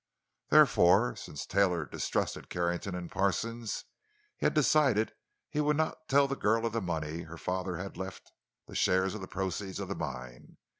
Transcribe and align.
Therefore, 0.49 1.15
since 1.15 1.45
Taylor 1.45 1.85
distrusted 1.85 2.49
Carrington 2.49 2.95
and 2.95 3.07
Parsons, 3.11 3.85
he 4.35 4.47
had 4.47 4.55
decided 4.55 5.13
he 5.47 5.61
would 5.61 5.77
not 5.77 6.07
tell 6.07 6.27
the 6.27 6.35
girl 6.35 6.65
of 6.65 6.73
the 6.73 6.81
money 6.81 7.21
her 7.21 7.37
father 7.37 7.75
had 7.77 7.97
left—the 7.97 8.73
share 8.73 9.03
of 9.05 9.21
the 9.21 9.27
proceeds 9.27 9.79
of 9.79 9.89
the 9.89 9.95
mine. 9.95 10.57